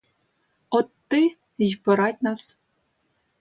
[0.69, 2.57] От ти й порадь нас.